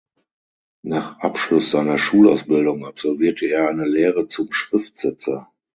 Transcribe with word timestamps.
Nach 0.81 1.19
Abschluss 1.19 1.69
seiner 1.69 1.99
Schulausbildung 1.99 2.85
absolvierte 2.87 3.45
er 3.45 3.69
eine 3.69 3.85
Lehre 3.85 4.25
zum 4.25 4.51
Schriftsetzer. 4.51 5.51